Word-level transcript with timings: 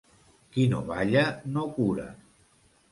Qui 0.55 0.65
no 0.71 0.79
balla 0.89 1.27
no 1.57 1.69
cura. 1.79 2.11